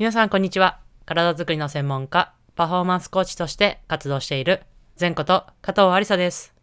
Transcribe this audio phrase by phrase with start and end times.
[0.00, 0.80] 皆さんこんにちは。
[1.04, 4.62] 体づくりの専門家、パフォーマンスコーチとして活動している
[4.98, 6.54] 前こと加藤ありさです。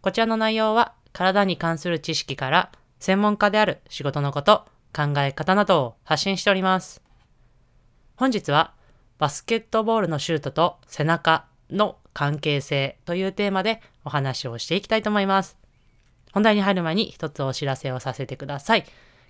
[0.00, 7.00] こちらの内容は体に関する知識から専門家である仕事のこと、考え方などを発信しております。
[8.16, 8.74] 本日は
[9.18, 15.56] バスケットボールのシュートと背中の関係性というテーマでお話をしていきたいと思います。
[16.32, 18.84] 本題に入る前に一つお知らせをさせてください。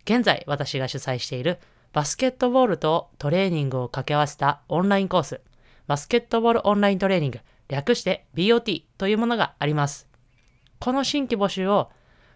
[0.07, 1.59] 現在私が主催している
[1.93, 5.41] バスケットボールとトレーニングを掛け合わせたオンラインコース、
[5.87, 10.09] バスケットボールオンライントレーニング、略して BOT というものがあります。
[10.79, 11.91] この新規募集を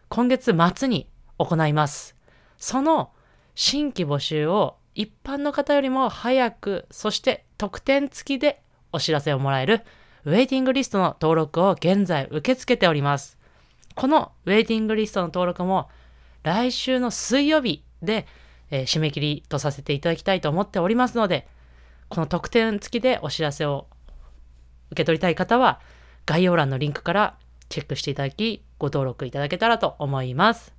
[0.08, 2.16] 今月末に行います。
[2.56, 3.10] その
[3.54, 8.60] 新規募集を一般の方よりも早く、そして特典付きで
[8.92, 9.82] お知らせをもらえる
[10.24, 13.38] ウェイティングリストの登録を現在受け付けております。
[13.94, 15.88] このウェイティングリストの登録も
[16.42, 18.26] 来週の水曜日で、
[18.70, 21.46] えー締め切りとさせていただきたいと思っておりますので、
[22.08, 23.86] この特典付きでお知らせを
[24.90, 25.80] 受け取りたい方は
[26.26, 30.72] 概要欄のリンクからチェックしていただきご登録いただけたらと思います。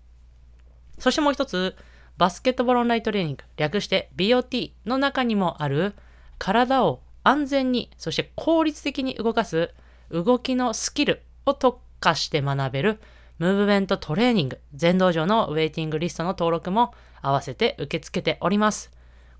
[0.99, 1.75] そしてもう一つ、
[2.17, 5.93] バスケットボールオンライントレーニング、略して BOT の中にもある
[6.37, 9.71] 体を安全に、そして効率的に動かす
[10.09, 12.99] 動きのスキルを特化して学べる
[13.37, 18.91] ムーブメントトレーニング全道場のウェイティングリストの登録も合わせて受け付けております。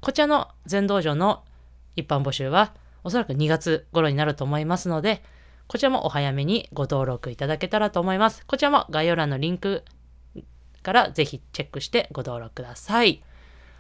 [0.02, 1.44] こちらの全道場の
[1.96, 5.24] 一般募集はおそらく2月頃になると思いますので、
[5.68, 8.46] こちらもお早めにご登録いただけたらと思います。
[8.46, 9.84] こちらも概要欄のリンク
[10.84, 13.24] からぜひチェックしてご登録ください。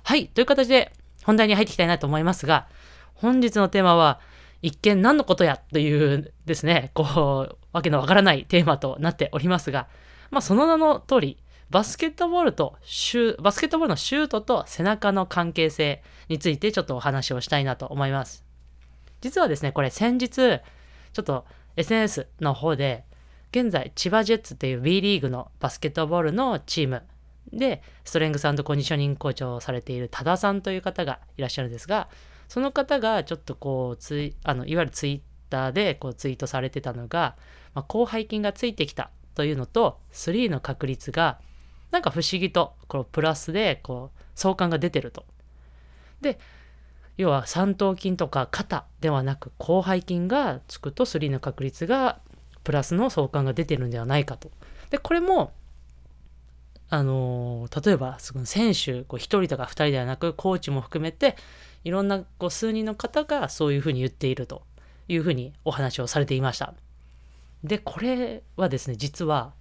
[0.04, 2.68] はい、という形で本題に入っていきたいなと思いますが、
[3.16, 4.20] 本日のテーマは
[4.62, 9.90] 一見何のことやというですね、こう、わけのわからないテーマとなっておりますが、
[10.32, 11.38] まあその名の通り、
[11.70, 18.46] バスケットボールとシュ、バスケットボールのシュートと背中の関係性についてちょっとお話をしたいなと思います。
[19.20, 21.46] 実はですね、これ先日、ちょっと
[21.76, 23.04] SNS の方で、
[23.52, 27.04] 現在千葉ジェッツっていう B リーグのバスケットボールのチーム
[27.52, 32.10] でストレングスコンディショニングコーチをされている多田さんという方がいらっしゃるんですが
[32.50, 37.36] その方がちょっとこうツイあのいわゆるツイッターでこうツイートされてたのが、
[37.76, 41.40] まあ、広背筋がついてきたというのと3の確率が
[41.92, 45.26] なんか不思議とこうプラスでこう相関が出てると。
[46.22, 46.40] で
[47.18, 52.20] 要は三頭筋とか肩ではなく広背筋がつくと3の確率が
[52.64, 54.52] プラスの相関が出てるんではないかと。
[54.90, 55.54] でこれも
[56.90, 61.36] あのー例えばその選手こう1人とか2人ではなくコーチも含めて
[61.84, 64.64] いろんなこう数人の方がそういうふうに言っていると
[65.08, 66.74] いうふうにお話をされていました。
[67.66, 69.54] でこれはですね実は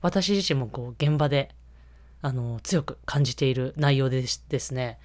[0.00, 1.54] 私自身もこう現場で
[2.20, 4.98] あの強く感じている内容でですね。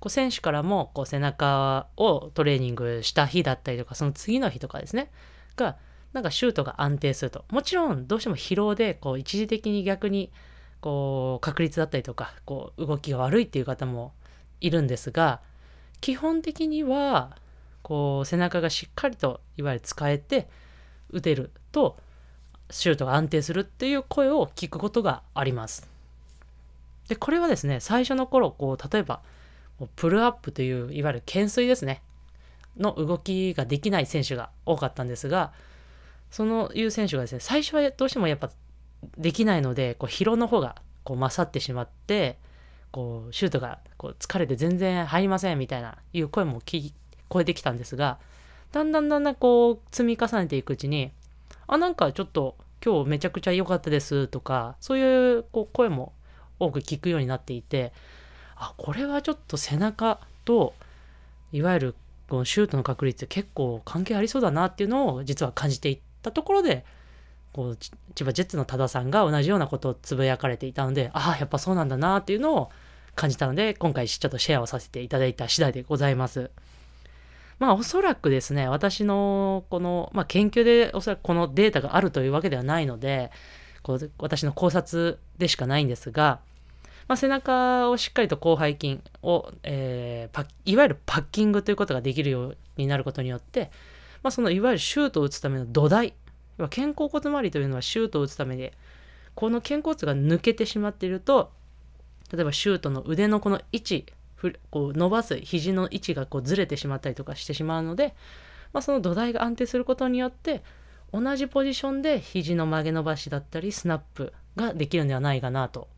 [0.00, 5.10] こう選手からもこう背中をトレーニングした日だったりとかその次の日とかですね
[5.56, 5.76] が
[6.12, 7.44] なんかシュートが安定すると。
[7.50, 10.30] もちろんどうしても疲労でこう一時的に逆に
[10.80, 14.12] こう確率だったりとかこう動きが悪いっていう方も
[14.60, 15.40] いるんですが
[16.00, 17.36] 基本的には
[17.82, 20.48] こう背中がしっかりといわゆる使えて
[21.10, 21.96] 打てると
[22.70, 25.88] シュートが安定するっていう声を聞くことがあります。
[27.08, 29.20] でこれはですね最初の頃こう例えば
[29.96, 32.02] プルアップといういわゆる懸垂ですね
[32.76, 35.52] の動きができない選手が多かったんですが
[36.30, 38.50] そのいう選手がですね最初はどうしてもやっぱ
[39.16, 42.38] できないのでこう疲労の方がこう勝ってしまって
[42.90, 46.92] こうシュートがこう疲れて全然入りませんみたいないう声も聞
[47.28, 48.18] こえてきたんですが
[48.72, 51.10] だんだんだんだんこう積み重ねていくうちに
[51.66, 56.12] あなんかちょっと今日めちゃくちゃ良かったですとかそういうこう声も
[56.60, 57.92] 多く聞くようになっていて
[58.56, 60.74] あこれはちょっと背中と
[61.52, 61.94] いわゆる
[62.28, 66.84] このシュートの確率結構関係ありそうだなっていうのを実は感じていったところで
[67.52, 67.76] こう
[68.14, 72.70] 千葉ジェッツの多田さんが同じようなことをつぶやかれていたのでああやっぱそうなんだなっていうのを
[73.14, 76.50] 感じたので今回ちょっとシェアをさせていただいた次第でございます。
[77.58, 83.30] まあおそらくですね私のこの、まあ、研究でおそらくこのデータがあるというわけではないので
[83.82, 86.40] こう私の考察でしかないんですが、
[87.08, 93.70] まあ、背中をしっかりと広背筋を、えーパいわゆるパッキングということができるようになることによって、
[94.22, 96.14] まあ、そのいわゆるシュートを打つための土台
[96.66, 98.72] 肩甲骨周りというのはシュートを打つためで
[99.34, 101.52] この肩甲骨が抜けてしまっていると
[102.32, 104.06] 例えばシュートの腕のこの位置
[104.70, 108.14] こう伸ばす肘の位置がこうずれてしまったりとかしてしまうので、
[108.72, 110.62] まあ、その土台が安定することによって
[111.12, 115.88] 同じポジションで肘の曲げ伸ばしだったりスナップができるんではないかなと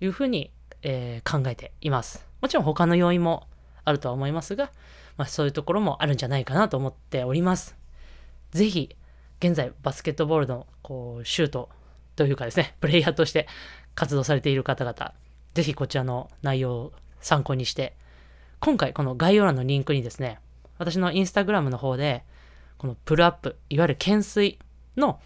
[0.00, 0.50] いうふうに、
[0.82, 2.26] えー考えています。
[2.40, 3.46] もちろん他の要因も
[3.84, 4.70] あるとは思いますが、
[5.16, 7.76] まあ、そういうところもあるんじゃないかなと思っております。
[8.52, 8.96] ぜひ、
[9.38, 11.68] 現在バスケットボールのこうシュート
[12.16, 13.46] というかですね、プレイヤーとして
[13.94, 15.12] 活動されている方々、
[15.54, 17.94] ぜひこちらの内容を参考にして、
[18.60, 20.38] 今回この概要欄のリンクにですね、
[20.78, 22.24] 私のインスタグラムの方で、
[22.78, 24.58] このプルアップ、いわゆる懸垂
[24.96, 25.20] の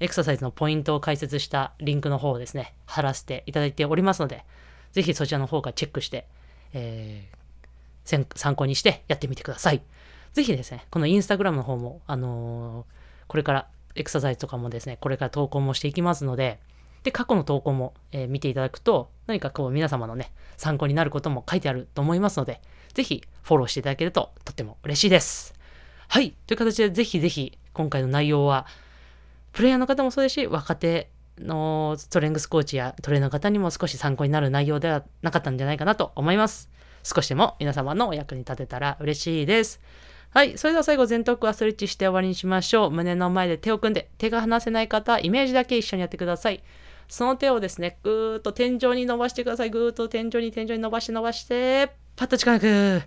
[0.00, 4.44] エクササイズのポイントを解説したリンクの方をですね、貼らせていただいておりますので、
[4.92, 6.26] ぜひそちらの方からチェックして、
[6.72, 9.82] えー、参考にしてやってみてください。
[10.32, 12.84] ぜひですね、このインスタグラムの方も、あのー、
[13.28, 16.58] これからエクササイズとかもですね、これから投稿もしていきますので、
[17.04, 22.60] で、過去の投稿も、えー、見ていただくと、何かこう皆様のね、参考になることも書いてあると思いますので、
[22.94, 25.54] ぜひフォローしていただけるととっても嬉しいです。
[26.08, 26.34] はい。
[26.46, 28.66] という形で、ぜひぜひ、今回の内容は、
[29.52, 36.70] プレイヤーの方もそうですし、若手のストレングスコーチやトレーナーの方にも少し参考になる内容ではなかったんじゃないかなと思います。
[37.02, 39.80] 少しでも皆様のお役に立てたら嬉しいです。
[40.30, 40.58] はい。
[40.58, 42.90] それでは最後、前頭腔はストレッチして終わりにしましょう。
[42.90, 46.62] 胸の前で手を組んで、手が離せない方、イメージだけ一緒にやってください。
[47.08, 49.70] その手をですね、ぐーっと天井に伸ばしてください。
[49.70, 53.02] ぐーっと天井に天井に伸ばして伸ばして、パッと近く。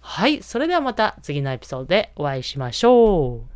[0.00, 0.42] はい。
[0.42, 3.55] それではまた次のエピソードでお会いしましょう。